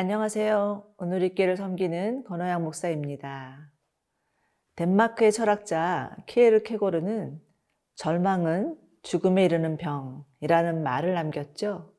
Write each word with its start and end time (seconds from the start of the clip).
안녕하세요. 0.00 0.94
오늘 0.96 1.22
읽기를 1.24 1.58
섬기는 1.58 2.24
권호양 2.24 2.64
목사입니다. 2.64 3.70
덴마크의 4.76 5.30
철학자 5.30 6.16
키에르 6.24 6.62
케고르는 6.62 7.38
절망은 7.96 8.78
죽음에 9.02 9.44
이르는 9.44 9.76
병이라는 9.76 10.82
말을 10.82 11.12
남겼죠. 11.12 11.92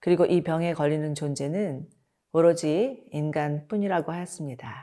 그리고 0.00 0.26
이 0.26 0.42
병에 0.42 0.74
걸리는 0.74 1.14
존재는 1.14 1.88
오로지 2.34 3.08
인간뿐이라고 3.12 4.12
하였습니다. 4.12 4.74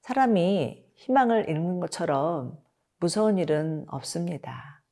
사람이 0.00 0.90
희망을 0.96 1.48
잃는 1.48 1.78
것처럼 1.78 2.58
무서운 2.98 3.38
일은 3.38 3.84
없습니다. 3.90 4.82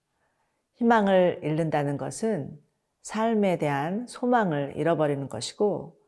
희망을 0.74 1.40
잃는다는 1.42 1.96
것은 1.96 2.56
삶에 3.02 3.58
대한 3.58 4.06
소망을 4.06 4.74
잃어버리는 4.76 5.28
것이고, 5.28 6.03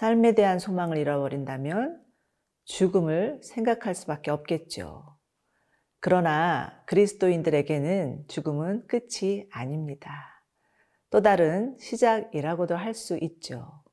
삶에 0.00 0.32
대한 0.32 0.58
소망을 0.58 0.96
잃어버린다면 0.96 2.02
죽음을 2.64 3.38
생각할 3.42 3.94
수밖에 3.94 4.30
없겠죠. 4.30 5.04
그러나 6.00 6.82
그리스도인들에게는 6.86 8.24
죽음은 8.26 8.86
끝이 8.86 9.46
아닙니다. 9.50 10.42
또 11.10 11.20
다른 11.20 11.76
시작이라고도 11.78 12.76
할 12.76 12.94
수 12.94 13.18
있죠. 13.20 13.84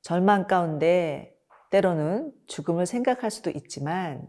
절망 0.00 0.46
가운데 0.46 1.36
때로는 1.70 2.32
죽음을 2.46 2.86
생각할 2.86 3.30
수도 3.30 3.50
있지만 3.50 4.26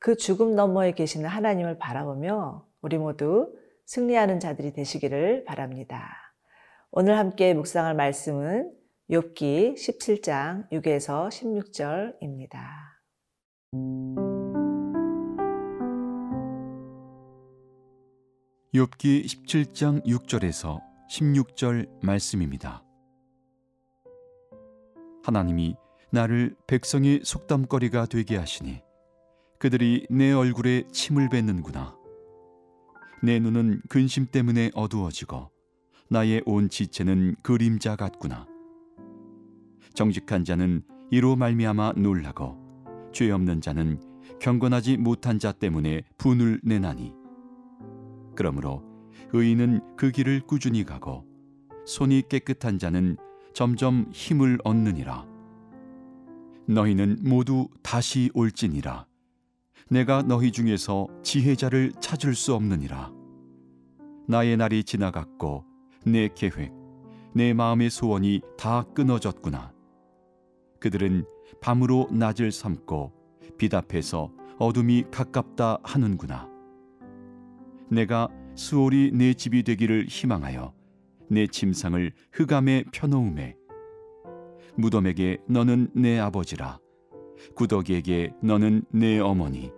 그 0.00 0.16
죽음 0.16 0.56
너머에 0.56 0.90
계시는 0.90 1.28
하나님을 1.28 1.78
바라보며 1.78 2.66
우리 2.80 2.98
모두 2.98 3.54
승리하는 3.86 4.40
자들이 4.40 4.72
되시기를 4.72 5.44
바랍니다. 5.44 6.34
오늘 6.90 7.16
함께 7.16 7.54
묵상할 7.54 7.94
말씀은 7.94 8.81
욥기 9.12 9.74
17장 9.74 10.70
6에서 10.70 11.28
16절입니다. 11.28 12.62
욥기 18.72 19.26
17장 19.26 20.02
6절에서 20.06 20.80
16절 21.10 21.90
말씀입니다. 22.02 22.82
하나님이 25.24 25.74
나를 26.10 26.56
백성의 26.66 27.20
속담거리가 27.22 28.06
되게 28.06 28.38
하시니 28.38 28.80
그들이 29.58 30.06
내 30.08 30.32
얼굴에 30.32 30.84
침을 30.90 31.28
뱉는구나. 31.28 31.98
내 33.22 33.38
눈은 33.38 33.82
근심 33.90 34.28
때문에 34.28 34.70
어두워지고 34.72 35.50
나의 36.08 36.42
온 36.46 36.70
지체는 36.70 37.36
그림자 37.42 37.94
같구나. 37.94 38.50
정직한 39.94 40.44
자는 40.44 40.82
이로 41.10 41.36
말미암아 41.36 41.94
놀라고 41.96 42.58
죄 43.12 43.30
없는 43.30 43.60
자는 43.60 44.00
경건하지 44.40 44.96
못한 44.96 45.38
자 45.38 45.52
때문에 45.52 46.02
분을 46.18 46.60
내나니. 46.62 47.12
그러므로 48.34 48.82
의인은 49.32 49.96
그 49.96 50.10
길을 50.10 50.40
꾸준히 50.46 50.84
가고 50.84 51.26
손이 51.86 52.24
깨끗한 52.28 52.78
자는 52.78 53.16
점점 53.54 54.06
힘을 54.12 54.58
얻느니라. 54.64 55.26
너희는 56.66 57.18
모두 57.22 57.68
다시 57.82 58.30
올지니라. 58.34 59.06
내가 59.90 60.22
너희 60.22 60.52
중에서 60.52 61.06
지혜자를 61.22 61.92
찾을 62.00 62.34
수 62.34 62.54
없느니라. 62.54 63.12
나의 64.28 64.56
날이 64.56 64.84
지나갔고 64.84 65.64
내 66.06 66.28
계획 66.34 66.72
내 67.34 67.52
마음의 67.52 67.90
소원이 67.90 68.40
다 68.56 68.84
끊어졌구나 68.94 69.72
그들은 70.82 71.24
밤으로 71.60 72.08
낮을 72.10 72.50
삼고 72.50 73.12
빛 73.56 73.72
앞에서 73.72 74.32
어둠이 74.58 75.04
가깝다 75.12 75.78
하는구나. 75.84 76.50
내가 77.88 78.28
수월이 78.56 79.12
내 79.14 79.32
집이 79.32 79.62
되기를 79.62 80.06
희망하여 80.08 80.74
내 81.30 81.46
침상을 81.46 82.12
흑암에 82.32 82.84
펴놓음에 82.92 83.54
무덤에게 84.76 85.38
너는 85.46 85.88
내 85.94 86.18
아버지라 86.18 86.80
구더기에게 87.54 88.32
너는 88.42 88.82
내 88.90 89.20
어머니 89.20 89.70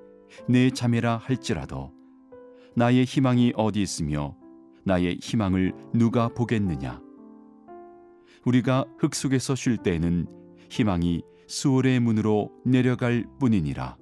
내 0.49 0.71
자매라 0.71 1.19
할지라도 1.19 1.93
나의 2.77 3.05
희망이 3.05 3.53
어디 3.57 3.83
있으며 3.83 4.37
나의 4.85 5.19
희망을 5.21 5.75
누가 5.93 6.29
보겠느냐 6.29 7.03
우리가 8.47 8.87
흙 8.99 9.15
속에서 9.15 9.55
쉴 9.55 9.77
때에는 9.77 10.44
희망이 10.71 11.23
수월의 11.47 12.01
문으로 12.01 12.51
내려갈 12.65 13.25
뿐이니라. 13.39 13.97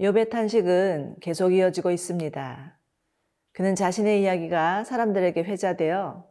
욥의 0.00 0.30
탄식은 0.30 1.16
계속 1.20 1.52
이어지고 1.52 1.90
있습니다. 1.90 2.78
그는 3.52 3.74
자신의 3.74 4.22
이야기가 4.22 4.84
사람들에게 4.84 5.42
회자되어 5.42 6.26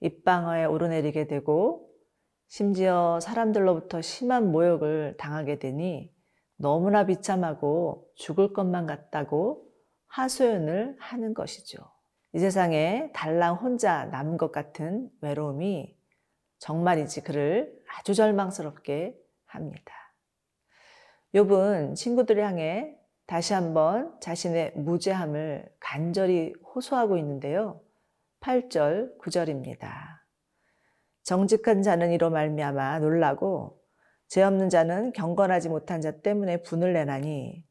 입방어에 0.00 0.64
오르내리게 0.64 1.26
되고 1.26 1.88
심지어 2.46 3.18
사람들로부터 3.20 4.00
심한 4.00 4.52
모욕을 4.52 5.16
당하게 5.18 5.58
되니 5.58 6.12
너무나 6.56 7.04
비참하고 7.04 8.06
죽을 8.14 8.52
것만 8.52 8.86
같다고 8.86 9.64
하소연을 10.06 10.96
하는 10.98 11.34
것이죠. 11.34 11.78
이 12.34 12.38
세상에 12.38 13.10
달랑 13.12 13.56
혼자 13.56 14.06
남은 14.06 14.36
것 14.36 14.52
같은 14.52 15.08
외로움이 15.20 15.97
정말이지 16.58 17.22
그를 17.22 17.72
아주 17.96 18.14
절망스럽게 18.14 19.16
합니다. 19.46 19.94
욥은 21.34 21.94
친구들을 21.94 22.44
향해 22.44 22.96
다시 23.26 23.52
한번 23.52 24.18
자신의 24.20 24.72
무죄함을 24.76 25.70
간절히 25.80 26.54
호소하고 26.74 27.18
있는데요. 27.18 27.82
8절, 28.40 29.18
9절입니다. 29.18 30.18
정직한 31.24 31.82
자는 31.82 32.12
이로 32.12 32.30
말미암아 32.30 33.00
놀라고 33.00 33.78
죄 34.28 34.42
없는 34.42 34.70
자는 34.70 35.12
경건하지 35.12 35.68
못한 35.68 36.00
자 36.00 36.20
때문에 36.20 36.62
분을 36.62 36.92
내나니 36.92 37.64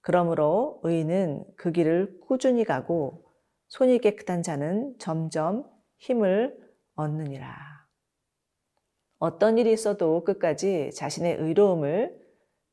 그러므로 0.00 0.80
의인은 0.84 1.44
그 1.56 1.72
길을 1.72 2.20
꾸준히 2.20 2.64
가고 2.64 3.24
손이 3.68 3.98
깨끗한 3.98 4.42
자는 4.42 4.94
점점 4.98 5.64
힘을 5.98 6.56
얻느니라. 6.94 7.69
어떤 9.20 9.58
일이 9.58 9.70
있어도 9.72 10.24
끝까지 10.24 10.90
자신의 10.94 11.36
의로움을 11.36 12.18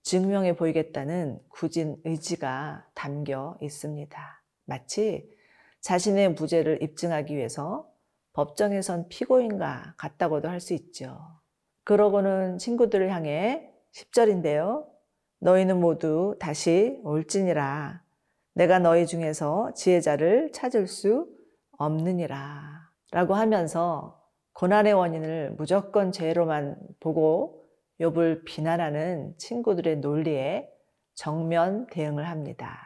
증명해 0.03 0.56
보이겠다는 0.56 1.40
굳은 1.50 1.97
의지가 2.06 2.88
담겨 2.96 3.58
있습니다. 3.62 4.44
마치 4.66 5.30
자신의 5.81 6.34
무죄를 6.35 6.81
입증하기 6.81 7.35
위해서 7.35 7.91
법정에 8.31 8.81
선 8.81 9.09
피고인과 9.09 9.96
같다고도 9.97 10.47
할 10.47 10.62
수 10.62 10.74
있죠. 10.74 11.19
그러고는 11.84 12.58
친구들을 12.59 13.12
향해 13.12 13.69
10절인데요. 13.94 14.85
너희는 15.40 15.81
모두 15.81 16.38
다시 16.40 17.02
올지니라. 17.03 18.02
내가 18.53 18.79
너희 18.79 19.06
중에서 19.06 19.74
지혜자를 19.74 20.53
찾을 20.53 20.88
수 20.88 21.28
없느니라. 21.78 22.90
라고 23.11 23.34
하면서 23.35 24.22
고난의 24.58 24.94
원인을 24.94 25.54
무조건 25.56 26.12
죄로만 26.12 26.80
보고 27.00 27.64
욥을 28.00 28.44
비난하는 28.44 29.36
친구들의 29.38 29.98
논리에 29.98 30.68
정면 31.14 31.86
대응을 31.92 32.28
합니다. 32.28 32.80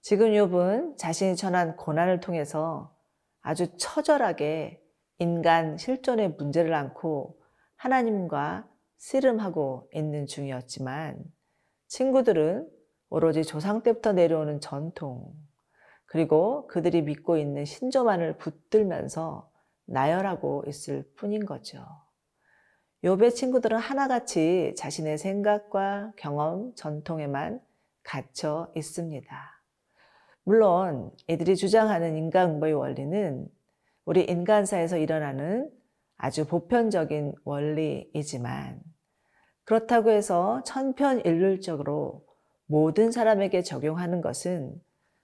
지금 0.00 0.30
욥은 0.30 0.96
자신이 0.96 1.36
전한 1.36 1.76
고난을 1.76 2.20
통해서 2.20 2.96
아주 3.42 3.76
처절하게 3.76 4.80
인간 5.18 5.76
실존의 5.76 6.36
문제를 6.38 6.72
안고 6.72 7.38
하나님과 7.76 8.66
씨름하고 8.96 9.90
있는 9.92 10.24
중이었지만 10.24 11.22
친구들은 11.88 12.66
오로지 13.10 13.44
조상 13.44 13.82
때부터 13.82 14.14
내려오는 14.14 14.60
전통 14.60 15.34
그리고 16.06 16.66
그들이 16.68 17.02
믿고 17.02 17.36
있는 17.36 17.66
신조만을 17.66 18.38
붙들면서 18.38 19.50
나열하고 19.88 20.64
있을 20.66 21.04
뿐인 21.16 21.46
거죠. 21.46 21.84
욥의 23.04 23.34
친구들은 23.34 23.78
하나같이 23.78 24.74
자신의 24.76 25.18
생각과 25.18 26.12
경험, 26.16 26.74
전통에만 26.74 27.60
갇혀 28.02 28.70
있습니다. 28.74 29.62
물론 30.44 31.10
이들이 31.28 31.56
주장하는 31.56 32.16
인간응보의 32.16 32.74
원리는 32.74 33.48
우리 34.04 34.24
인간사에서 34.24 34.96
일어나는 34.96 35.70
아주 36.16 36.46
보편적인 36.46 37.34
원리이지만 37.44 38.80
그렇다고 39.64 40.10
해서 40.10 40.62
천편일률적으로 40.64 42.26
모든 42.66 43.12
사람에게 43.12 43.62
적용하는 43.62 44.20
것은 44.20 44.74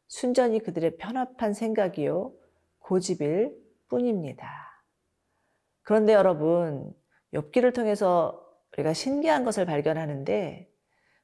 순전히 0.06 0.60
그들의 0.60 0.96
편합한 0.98 1.54
생각이요 1.54 2.32
고집일 2.78 3.63
뿐입니다. 3.88 4.48
그런데 5.82 6.12
여러분, 6.12 6.92
욥기를 7.32 7.74
통해서 7.74 8.40
우리가 8.72 8.92
신기한 8.92 9.44
것을 9.44 9.66
발견하는데 9.66 10.70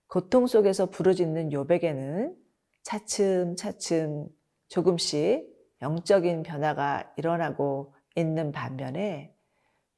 고통 0.07 0.47
속에서 0.47 0.87
부르짖는 0.91 1.51
욥에게는 1.51 2.35
차츰 2.83 3.57
차츰 3.57 4.29
조금씩 4.69 5.49
영적인 5.83 6.43
변화가 6.43 7.15
일어나고 7.17 7.95
있는 8.17 8.53
반면에 8.53 9.35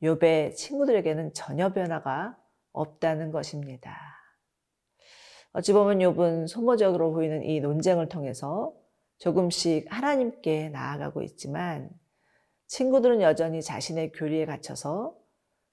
욥의 0.03 0.55
친구들에게는 0.55 1.33
전혀 1.35 1.73
변화가 1.73 2.37
없다는 2.73 3.31
것입니다. 3.31 3.97
어찌 5.53 5.73
보면 5.73 5.99
욥은 5.99 6.47
소모적으로 6.47 7.13
보이는 7.13 7.43
이 7.43 7.61
논쟁을 7.61 8.09
통해서 8.09 8.75
조금씩 9.19 9.87
하나님께 9.91 10.71
나아가고 10.71 11.23
있지만 11.23 11.91
친구들은 12.73 13.21
여전히 13.21 13.61
자신의 13.61 14.13
교리에 14.13 14.47
갇혀서 14.47 15.15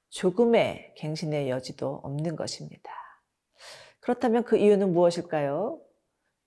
조금의 0.09 0.95
갱신의 0.97 1.49
여지도 1.49 2.01
없는 2.03 2.35
것입니다. 2.35 2.91
그렇다면 4.01 4.43
그 4.43 4.57
이유는 4.57 4.91
무엇일까요? 4.91 5.79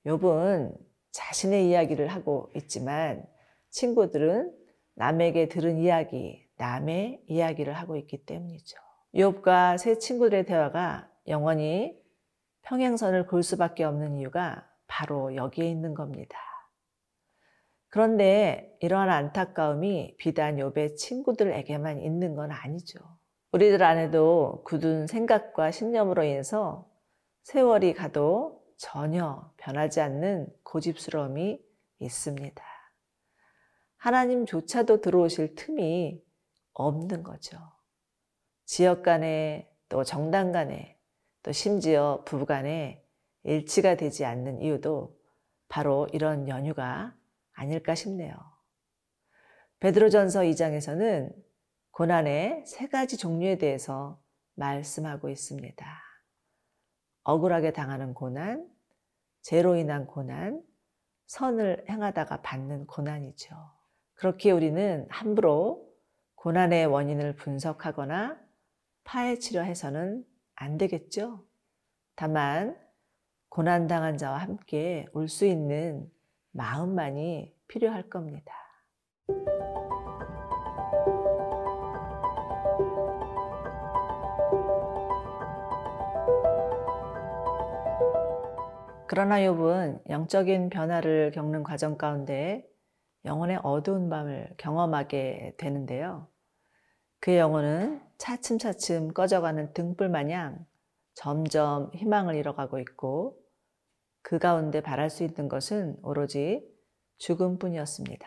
욥은 0.05 0.77
자신의 1.11 1.71
이야기를 1.71 2.09
하고 2.09 2.51
있지만 2.55 3.25
친구들은 3.71 4.55
남에게 4.95 5.49
들은 5.49 5.79
이야기, 5.79 6.47
남의 6.59 7.25
이야기를 7.29 7.73
하고 7.73 7.97
있기 7.97 8.27
때문이죠. 8.27 8.77
욥과 9.15 9.79
세 9.79 9.97
친구들의 9.97 10.45
대화가 10.45 11.11
영원히 11.29 11.99
평행선을 12.61 13.25
볼 13.25 13.43
수밖에 13.43 13.85
없는 13.85 14.19
이유가 14.19 14.69
바로 14.87 15.35
여기에 15.35 15.67
있는 15.71 15.95
겁니다. 15.95 16.52
그런데 17.93 18.75
이러한 18.81 19.11
안타까움이 19.11 20.15
비단 20.17 20.57
욥의 20.57 20.97
친구들에게만 20.97 22.01
있는 22.01 22.35
건 22.35 22.51
아니죠. 22.51 22.99
우리들 23.53 23.83
안에도 23.83 24.63
굳은 24.65 25.07
생각과 25.07 25.71
신념으로 25.71 26.25
인해서 26.25 26.89
세월이 27.43 27.93
가도 27.93 28.65
전혀 28.79 29.53
변하지 29.59 30.01
않는 30.01 30.49
고집스러움이 30.63 31.61
있습니다. 31.99 32.65
하나님조차도 33.99 35.03
들어오실 35.03 35.55
틈이 35.55 36.19
없는 36.73 37.23
거죠. 37.23 37.59
지역 38.65 39.03
간에 39.03 39.71
또 39.91 40.03
정당 40.03 40.51
간에 40.51 40.99
또 41.43 41.53
심지어 41.53 42.23
부부 42.25 42.47
간에 42.47 43.05
일치가 43.43 43.97
되지 43.97 44.25
않는 44.25 44.63
이유도 44.63 45.15
바로 45.69 46.09
이런 46.15 46.49
연유가 46.49 47.15
아닐까 47.53 47.95
싶네요. 47.95 48.35
베드로전서 49.81 50.41
2장에서는 50.43 51.35
고난의 51.91 52.65
세 52.67 52.89
가지 52.89 53.17
종류에 53.17 53.59
대해서 53.59 54.23
말씀하고 54.55 55.29
있습니다. 55.29 56.03
억울하게 57.25 57.73
당하는 57.73 58.15
고난, 58.15 58.69
죄로 59.43 59.77
인한 59.77 60.07
고난, 60.07 60.63
선을 61.27 61.85
행하다가 61.89 62.43
받는 62.43 62.87
고난이죠. 62.87 63.55
그렇게 64.15 64.51
우리는 64.51 65.07
함부로 65.11 65.93
고난의 66.37 66.87
원인을 66.87 67.37
분석하거나 67.37 68.39
파헤치려 69.05 69.63
해서는 69.63 70.25
안 70.55 70.79
되겠죠. 70.79 71.45
다만, 72.15 72.79
고난당한 73.49 74.17
자와 74.17 74.39
함께 74.39 75.07
울수 75.13 75.45
있는 75.45 76.11
마음만이 76.53 77.55
필요할 77.69 78.09
겁니다. 78.09 78.55
그러나 89.07 89.41
욥은 89.41 90.09
영적인 90.09 90.71
변화를 90.71 91.33
겪는 91.33 91.65
과정 91.65 91.99
가운데 91.99 92.67
영혼의 93.27 93.59
어두운 93.63 94.09
밤을 94.09 94.55
경험하게 94.57 95.57
되는데요. 95.59 96.29
그의 97.21 97.39
영혼은 97.39 98.01
차츰차츰 98.17 99.13
꺼져가는 99.13 99.73
등불 99.75 100.09
마냥 100.09 100.65
점점 101.15 101.91
희망을 101.95 102.37
잃어가고 102.37 102.79
있고 102.79 103.42
그 104.23 104.39
가운데 104.39 104.81
바랄 104.81 105.11
수 105.11 105.25
있는 105.25 105.49
것은 105.49 105.99
오로지 106.03 106.67
죽음뿐이었습니다. 107.19 108.27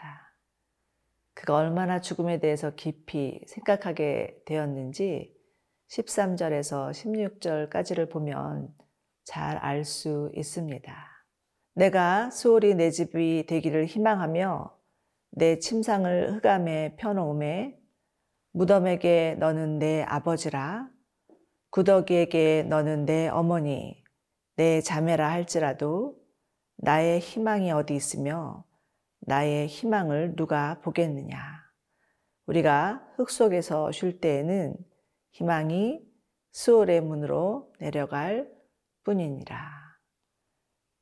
그가 1.34 1.56
얼마나 1.56 2.00
죽음에 2.02 2.40
대해서 2.40 2.76
깊이 2.76 3.42
생각하게 3.48 4.42
되었는지 4.46 5.36
13절에서 5.90 6.92
16절까지를 6.92 8.10
보면 8.10 8.74
잘 9.26 9.58
알 9.58 9.84
수 9.86 10.32
있습니다. 10.36 10.96
내가 11.74 12.30
수월이 12.30 12.76
내 12.76 12.92
집이 12.92 13.48
되기를 13.48 13.86
희망하며 13.88 14.78
내 15.32 15.60
침상을 15.60 16.36
흑암에 16.36 16.96
펴놓음에 16.98 17.78
무덤에게 18.54 19.36
너는 19.40 19.80
내 19.80 20.04
아버지라 20.04 20.90
구더기에게 21.72 22.64
너는 22.70 23.06
내 23.06 23.28
어머니 23.28 24.05
내 24.56 24.82
자매라 24.82 25.30
할지라도 25.30 26.18
나의 26.78 27.20
희망이 27.20 27.72
어디 27.72 27.96
있으며 27.96 28.66
나의 29.20 29.68
희망을 29.68 30.36
누가 30.36 30.80
보겠느냐 30.82 31.38
우리가 32.46 33.06
흙 33.16 33.30
속에서 33.30 33.92
쉴 33.92 34.20
때에는 34.20 34.76
희망이 35.32 36.02
수월의 36.52 37.02
문으로 37.02 37.74
내려갈 37.80 38.50
뿐이니라 39.04 39.86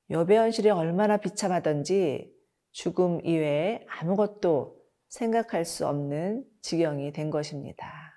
여배 0.10 0.38
현실이 0.38 0.70
얼마나 0.70 1.18
비참하던지 1.18 2.34
죽음 2.72 3.24
이외에 3.24 3.86
아무것도 3.88 4.82
생각할 5.10 5.64
수 5.64 5.88
없는 5.88 6.44
지경이 6.62 7.12
된 7.12 7.30
것입니다. 7.30 8.14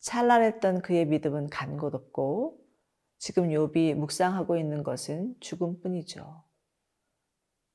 찬란했던 0.00 0.80
그의 0.80 1.06
믿음은 1.06 1.48
간곳 1.50 1.94
없고 1.94 2.58
지금 3.18 3.48
욥이 3.48 3.94
묵상하고 3.94 4.56
있는 4.56 4.82
것은 4.82 5.34
죽음뿐이죠. 5.40 6.44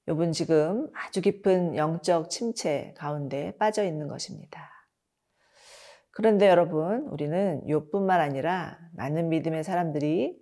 욥은 0.08 0.34
지금 0.34 0.90
아주 0.94 1.22
깊은 1.22 1.76
영적 1.76 2.30
침체 2.30 2.94
가운데 2.98 3.56
빠져 3.58 3.84
있는 3.84 4.08
것입니다. 4.08 4.70
그런데 6.12 6.48
여러분, 6.50 7.08
우리는 7.10 7.62
욥뿐만 7.68 8.10
아니라 8.20 8.80
많은 8.94 9.30
믿음의 9.30 9.64
사람들이 9.64 10.38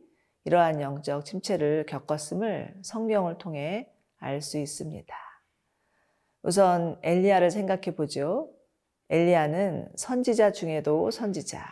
이러한 0.46 0.82
영적 0.82 1.25
침체를 1.25 1.86
겪었음을 1.88 2.80
성경을 2.84 3.38
통해 3.38 3.92
알 4.20 4.42
수 4.42 4.58
있습니다. 4.58 5.16
우선 6.42 6.98
엘리야를 7.04 7.51
생각해 7.51 7.96
보죠. 7.96 8.51
엘리야는 9.10 9.92
선지자 9.96 10.54
중에도 10.54 11.12
선지자, 11.12 11.63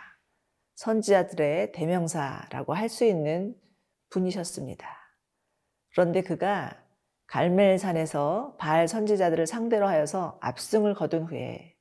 선지자들의 0.75 1.71
대명사라고 1.71 2.73
할 2.73 2.89
수 2.89 3.05
있는 3.05 3.55
분이셨습니다. 4.09 4.87
그런데 5.91 6.21
그가 6.21 6.81
갈멜산에서 7.27 8.55
바알 8.59 8.87
선지자들을 8.87 9.47
상대로 9.47 9.87
하여서 9.87 10.37
압승을 10.41 10.93
거둔 10.93 11.23
후에 11.23 11.75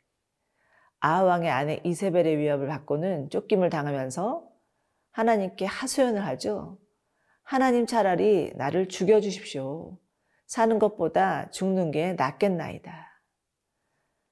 아하왕의 1.01 1.51
아내 1.51 1.81
이세벨의 1.85 2.39
위협을 2.39 2.67
받고는 2.67 3.29
쫓김을 3.31 3.69
당하면서 3.69 4.49
하나님께 5.13 5.67
하소연을 5.67 6.25
하죠. 6.27 6.79
하나님 7.43 7.87
차라리 7.87 8.53
나를 8.57 8.89
죽여주십시오. 8.89 9.99
사는 10.47 10.79
것보다 10.79 11.51
죽는 11.51 11.91
게 11.91 12.15
낫겠나이다. 12.15 13.23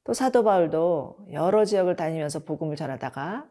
또 0.05 0.15
사도 0.15 0.43
바울도 0.45 1.27
여러 1.33 1.65
지역을 1.65 1.95
다니면서 1.95 2.41
복음을 2.41 2.75
전하다가 2.75 3.47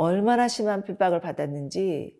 얼마나 0.00 0.46
심한 0.46 0.84
핍박을 0.84 1.20
받았는지 1.20 2.16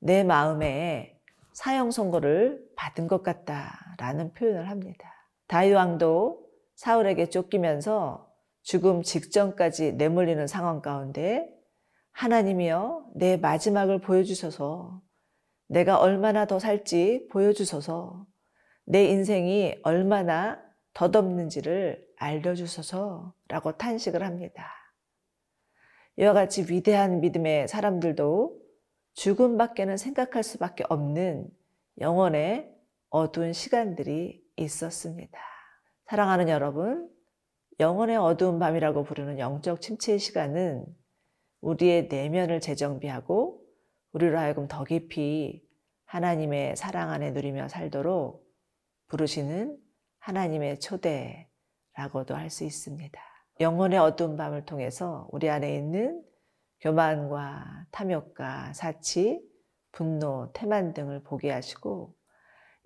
내 0.00 0.24
마음에 0.24 1.20
사형 1.52 1.90
선고를 1.90 2.66
받은 2.74 3.06
것 3.06 3.22
같다라는 3.22 4.32
표현을 4.32 4.70
합니다. 4.70 5.12
다윗 5.46 5.74
왕도 5.74 6.48
사울에게 6.76 7.28
쫓기면서 7.28 8.32
죽음 8.62 9.02
직전까지 9.02 9.92
내몰리는 9.92 10.46
상황 10.46 10.80
가운데 10.80 11.46
하나님이여 12.12 13.10
내 13.14 13.36
마지막을 13.36 14.00
보여주셔서 14.00 15.02
내가 15.68 15.98
얼마나 15.98 16.46
더 16.46 16.58
살지 16.58 17.28
보여주셔서 17.30 18.24
내 18.86 19.04
인생이 19.04 19.80
얼마나 19.82 20.58
덧없는지를 20.94 22.06
알려주셔서 22.16 23.34
라고 23.48 23.72
탄식을 23.76 24.22
합니다. 24.22 24.85
이와 26.16 26.32
같이 26.32 26.64
위대한 26.70 27.20
믿음의 27.20 27.68
사람들도 27.68 28.58
죽음밖에는 29.14 29.96
생각할 29.96 30.42
수밖에 30.42 30.84
없는 30.88 31.48
영혼의 32.00 32.74
어두운 33.10 33.52
시간들이 33.52 34.42
있었습니다. 34.56 35.38
사랑하는 36.06 36.48
여러분, 36.48 37.10
영혼의 37.80 38.16
어두운 38.16 38.58
밤이라고 38.58 39.04
부르는 39.04 39.38
영적 39.38 39.80
침체의 39.80 40.18
시간은 40.18 40.86
우리의 41.60 42.08
내면을 42.08 42.60
재정비하고 42.60 43.62
우리로 44.12 44.38
하여금 44.38 44.68
더 44.68 44.84
깊이 44.84 45.62
하나님의 46.06 46.76
사랑 46.76 47.10
안에 47.10 47.32
누리며 47.32 47.68
살도록 47.68 48.46
부르시는 49.08 49.76
하나님의 50.18 50.80
초대라고도 50.80 52.34
할 52.34 52.48
수 52.48 52.64
있습니다. 52.64 53.35
영혼의 53.60 53.98
어두운 53.98 54.36
밤을 54.36 54.64
통해서 54.66 55.28
우리 55.32 55.48
안에 55.48 55.74
있는 55.76 56.22
교만과 56.80 57.86
탐욕과 57.90 58.74
사치, 58.74 59.40
분노, 59.92 60.52
태만 60.52 60.92
등을 60.92 61.22
보게 61.22 61.50
하시고 61.50 62.14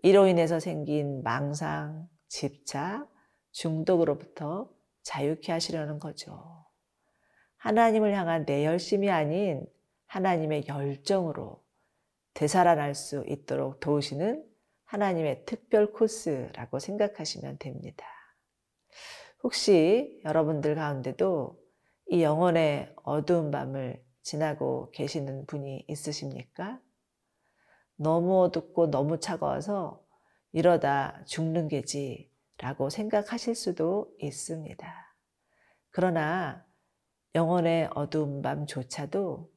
이로 0.02 0.26
인해서 0.28 0.60
생긴 0.60 1.22
망상, 1.22 2.08
집착, 2.28 3.08
중독으로부터 3.50 4.70
자유케 5.02 5.50
하시려는 5.50 5.98
거죠. 5.98 6.64
하나님을 7.56 8.14
향한 8.14 8.46
내 8.46 8.64
열심이 8.64 9.10
아닌 9.10 9.66
하나님의 10.06 10.66
열정으로 10.68 11.62
되살아날 12.34 12.94
수 12.94 13.24
있도록 13.26 13.80
도우시는 13.80 14.44
하나님의 14.84 15.44
특별 15.46 15.92
코스라고 15.92 16.78
생각하시면 16.78 17.58
됩니다. 17.58 18.06
혹시 19.42 20.20
여러분들 20.24 20.74
가운데도 20.74 21.58
이 22.08 22.22
영혼의 22.22 22.94
어두운 23.04 23.50
밤을 23.50 24.04
지나고 24.22 24.90
계시는 24.90 25.46
분이 25.46 25.86
있으십니까? 25.88 26.80
너무 27.96 28.42
어둡고 28.44 28.90
너무 28.90 29.18
차가워서 29.20 30.04
이러다 30.52 31.24
죽는 31.26 31.68
게지 31.68 32.30
라고 32.58 32.90
생각하실 32.90 33.54
수도 33.54 34.12
있습니다. 34.18 35.16
그러나 35.90 36.66
영혼의 37.34 37.88
어두운 37.94 38.42
밤조차도 38.42 39.50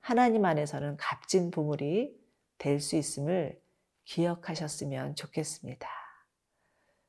하나님 0.00 0.44
안에서는 0.44 0.96
값진 0.96 1.50
보물이 1.50 2.22
될 2.58 2.80
수 2.80 2.96
있음을 2.96 3.60
기억하셨으면 4.04 5.16
좋겠습니다. 5.16 5.88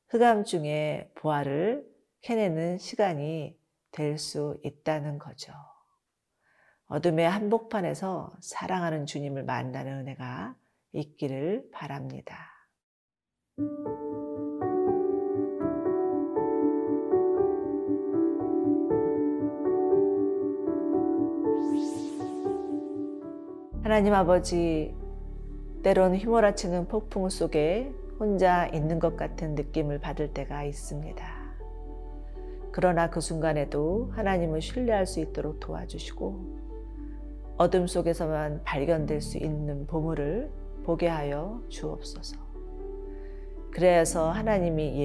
흑암 0.08 0.44
중에 0.44 1.10
보화를 1.14 1.86
캐내는 2.26 2.78
시간이 2.78 3.56
될 3.92 4.18
수 4.18 4.58
있다는 4.64 5.20
거죠. 5.20 5.52
어둠의 6.88 7.30
한복판에서 7.30 8.34
사랑하는 8.40 9.06
주님을 9.06 9.44
만나는 9.44 10.00
은혜가 10.00 10.56
있기를 10.90 11.70
바랍니다. 11.72 12.36
하나님 23.84 24.14
아버지, 24.14 24.96
때론 25.84 26.16
휘몰아치는 26.16 26.88
폭풍 26.88 27.28
속에 27.28 27.92
혼자 28.18 28.66
있는 28.66 28.98
것 28.98 29.16
같은 29.16 29.54
느낌을 29.54 30.00
받을 30.00 30.34
때가 30.34 30.64
있습니다. 30.64 31.35
그러나 32.76 33.08
그 33.08 33.22
순간에도 33.22 34.10
하나님을 34.12 34.60
신뢰할 34.60 35.06
수 35.06 35.20
있도록 35.20 35.60
도와주시고 35.60 37.56
어둠 37.56 37.86
속에서만 37.86 38.64
발견될 38.64 39.22
수 39.22 39.38
있는 39.38 39.86
보물을 39.86 40.50
보게 40.84 41.08
하여 41.08 41.62
주옵소서. 41.70 42.36
그래서 43.70 44.30
하나님이 44.30 44.94